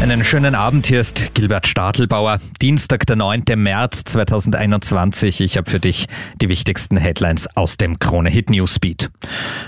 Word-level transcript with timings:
Einen 0.00 0.22
schönen 0.22 0.54
Abend, 0.54 0.86
hier 0.86 1.00
ist 1.00 1.34
Gilbert 1.34 1.66
Stadelbauer. 1.66 2.38
Dienstag, 2.62 3.04
der 3.06 3.16
9. 3.16 3.42
März 3.56 4.04
2021. 4.04 5.40
Ich 5.40 5.56
habe 5.56 5.68
für 5.68 5.80
dich 5.80 6.06
die 6.40 6.48
wichtigsten 6.48 6.96
Headlines 6.96 7.48
aus 7.56 7.78
dem 7.78 7.98
Krone 7.98 8.30
Hit 8.30 8.48
Newsbeat. 8.48 9.10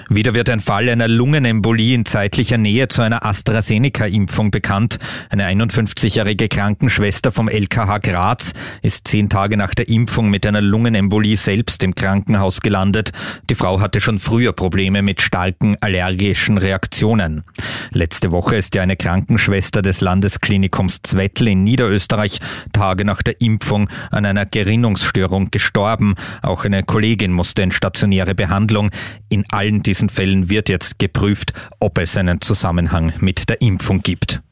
Wieder 0.09 0.33
wird 0.33 0.49
ein 0.49 0.61
Fall 0.61 0.89
einer 0.89 1.09
Lungenembolie 1.09 1.97
in 1.97 2.07
zeitlicher 2.07 2.59
Nähe 2.59 2.87
zu 2.87 3.03
einer 3.03 3.27
AstraZeneca-Impfung 3.27 4.53
bekannt. 4.53 5.01
Eine 5.31 5.49
51-jährige 5.49 6.49
Krankenschwester 6.49 7.33
vom 7.33 7.49
LKH 7.49 7.99
Graz 7.99 8.53
ist 8.83 9.09
zehn 9.09 9.31
Tage 9.31 9.57
nach 9.57 9.75
der 9.75 9.89
Impfung 9.89 10.31
mit 10.31 10.47
einer 10.47 10.61
Lungenembolie 10.61 11.37
selbst 11.37 11.83
im 11.83 11.97
Krankenhaus 11.97 12.61
gelandet. 12.61 13.11
Die 13.51 13.57
Frau 13.57 13.81
hatte 13.81 14.01
schon 14.01 14.21
früher 14.21 14.53
Probleme 14.53 15.03
mit 15.03 15.23
starken 15.23 15.77
allergischen 15.81 16.57
Reaktionen. 16.57 17.43
Letzte 17.91 18.31
Woche 18.31 18.55
ist 18.55 18.77
ja 18.77 18.83
eine 18.83 18.97
Krankenschwester 18.97 19.83
des 19.83 20.01
Landes 20.01 20.20
Landesklinikums 20.21 21.01
Zwettl 21.03 21.49
in 21.49 21.65
Niederösterreich 21.65 22.41
Tage 22.75 23.07
nach 23.07 23.23
der 23.23 23.41
Impfung 23.41 23.89
an 24.11 24.27
einer 24.27 24.45
Gerinnungsstörung 24.45 25.51
gestorben. 25.51 26.15
Auch 26.43 26.67
eine 26.67 26.83
Kollegin 26.83 27.33
musste 27.33 27.63
in 27.63 27.73
stationäre 27.73 28.35
Behandlung. 28.35 28.91
In 29.31 29.47
allen 29.51 29.83
diesen 29.83 30.11
Fällen 30.11 30.51
wird 30.51 30.69
jetzt 30.69 30.99
geprüft, 30.99 31.55
ob 31.79 31.97
es 31.97 32.19
einen 32.19 32.43
Zusammenhang 32.43 33.15
mit 33.21 33.49
der 33.49 33.63
Impfung 33.63 34.03
gibt. 34.03 34.43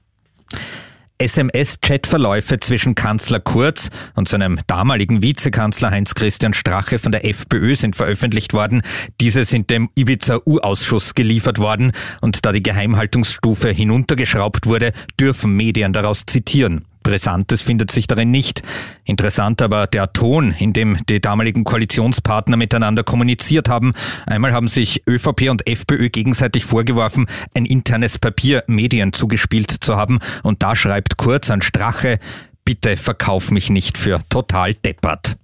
SMS-Chatverläufe 1.18 2.58
zwischen 2.60 2.94
Kanzler 2.94 3.40
Kurz 3.40 3.90
und 4.14 4.28
seinem 4.28 4.60
damaligen 4.66 5.22
Vizekanzler 5.22 5.90
Heinz-Christian 5.90 6.54
Strache 6.54 6.98
von 6.98 7.12
der 7.12 7.24
FPÖ 7.24 7.76
sind 7.76 7.96
veröffentlicht 7.96 8.54
worden. 8.54 8.82
Diese 9.20 9.44
sind 9.44 9.70
dem 9.70 9.90
Ibiza-U-Ausschuss 9.94 11.14
geliefert 11.14 11.58
worden 11.58 11.92
und 12.20 12.44
da 12.44 12.52
die 12.52 12.62
Geheimhaltungsstufe 12.62 13.68
hinuntergeschraubt 13.68 14.66
wurde, 14.66 14.92
dürfen 15.20 15.54
Medien 15.54 15.92
daraus 15.92 16.24
zitieren. 16.26 16.87
Brisantes 17.08 17.62
findet 17.62 17.90
sich 17.90 18.06
darin 18.06 18.30
nicht. 18.30 18.62
Interessant 19.04 19.62
aber 19.62 19.86
der 19.86 20.12
Ton, 20.12 20.54
in 20.58 20.74
dem 20.74 20.98
die 21.08 21.22
damaligen 21.22 21.64
Koalitionspartner 21.64 22.58
miteinander 22.58 23.02
kommuniziert 23.02 23.70
haben. 23.70 23.94
Einmal 24.26 24.52
haben 24.52 24.68
sich 24.68 25.06
ÖVP 25.08 25.48
und 25.48 25.66
FPÖ 25.66 26.10
gegenseitig 26.10 26.66
vorgeworfen, 26.66 27.26
ein 27.54 27.64
internes 27.64 28.18
Papier 28.18 28.62
Medien 28.66 29.14
zugespielt 29.14 29.70
zu 29.80 29.96
haben. 29.96 30.18
Und 30.42 30.62
da 30.62 30.76
schreibt 30.76 31.16
Kurz 31.16 31.50
an 31.50 31.62
Strache, 31.62 32.18
bitte 32.64 32.98
verkauf 32.98 33.50
mich 33.50 33.70
nicht 33.70 33.96
für 33.96 34.20
total 34.28 34.74
deppert. 34.74 35.36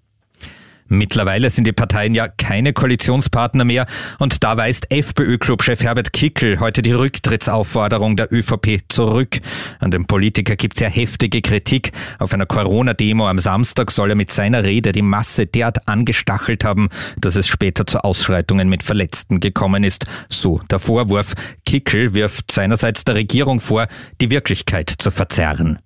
Mittlerweile 0.88 1.50
sind 1.50 1.66
die 1.66 1.72
Parteien 1.72 2.14
ja 2.14 2.28
keine 2.28 2.72
Koalitionspartner 2.72 3.64
mehr 3.64 3.86
und 4.18 4.44
da 4.44 4.56
weist 4.56 4.90
FPÖ-Clubchef 4.90 5.82
Herbert 5.82 6.12
Kickel 6.12 6.60
heute 6.60 6.82
die 6.82 6.92
Rücktrittsaufforderung 6.92 8.16
der 8.16 8.32
ÖVP 8.32 8.82
zurück. 8.88 9.40
An 9.80 9.90
dem 9.90 10.06
Politiker 10.06 10.56
gibt's 10.56 10.80
ja 10.80 10.88
heftige 10.88 11.40
Kritik. 11.40 11.92
Auf 12.18 12.34
einer 12.34 12.46
Corona-Demo 12.46 13.28
am 13.28 13.38
Samstag 13.38 13.90
soll 13.90 14.10
er 14.10 14.16
mit 14.16 14.30
seiner 14.30 14.62
Rede 14.62 14.92
die 14.92 15.02
Masse 15.02 15.46
derart 15.46 15.88
angestachelt 15.88 16.64
haben, 16.64 16.88
dass 17.18 17.36
es 17.36 17.48
später 17.48 17.86
zu 17.86 18.04
Ausschreitungen 18.04 18.68
mit 18.68 18.82
Verletzten 18.82 19.40
gekommen 19.40 19.84
ist. 19.84 20.06
So 20.28 20.60
der 20.70 20.78
Vorwurf. 20.78 21.34
Kickel 21.64 22.14
wirft 22.14 22.52
seinerseits 22.52 23.04
der 23.04 23.14
Regierung 23.14 23.60
vor, 23.60 23.86
die 24.20 24.30
Wirklichkeit 24.30 24.94
zu 24.98 25.10
verzerren. 25.10 25.78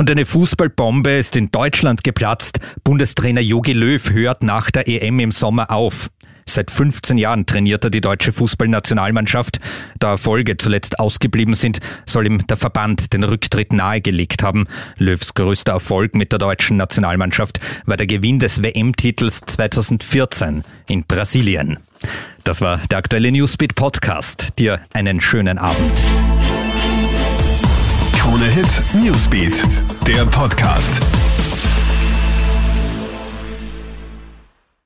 Und 0.00 0.10
eine 0.10 0.24
Fußballbombe 0.24 1.10
ist 1.10 1.36
in 1.36 1.50
Deutschland 1.50 2.02
geplatzt. 2.04 2.58
Bundestrainer 2.84 3.42
Jogi 3.42 3.74
Löw 3.74 4.02
hört 4.08 4.42
nach 4.42 4.70
der 4.70 4.88
EM 4.88 5.20
im 5.20 5.30
Sommer 5.30 5.70
auf. 5.70 6.08
Seit 6.46 6.70
15 6.70 7.18
Jahren 7.18 7.44
trainiert 7.44 7.84
er 7.84 7.90
die 7.90 8.00
deutsche 8.00 8.32
Fußballnationalmannschaft. 8.32 9.60
Da 9.98 10.12
Erfolge 10.12 10.56
zuletzt 10.56 10.98
ausgeblieben 10.98 11.52
sind, 11.52 11.80
soll 12.06 12.24
ihm 12.24 12.46
der 12.46 12.56
Verband 12.56 13.12
den 13.12 13.24
Rücktritt 13.24 13.74
nahegelegt 13.74 14.42
haben. 14.42 14.68
Löws 14.96 15.34
größter 15.34 15.72
Erfolg 15.72 16.14
mit 16.14 16.32
der 16.32 16.38
deutschen 16.38 16.78
Nationalmannschaft 16.78 17.60
war 17.84 17.98
der 17.98 18.06
Gewinn 18.06 18.38
des 18.38 18.62
WM-Titels 18.62 19.42
2014 19.48 20.64
in 20.88 21.04
Brasilien. 21.04 21.78
Das 22.42 22.62
war 22.62 22.78
der 22.90 22.96
aktuelle 22.96 23.30
Newsbeat 23.30 23.74
Podcast. 23.74 24.58
Dir 24.58 24.80
einen 24.94 25.20
schönen 25.20 25.58
Abend. 25.58 25.92
Krone 28.30 28.44
Hit 28.44 28.82
Newsbeat, 28.94 29.64
der 30.06 30.26
Podcast. 30.26 31.00